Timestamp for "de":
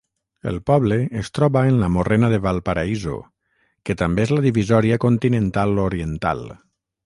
2.33-2.39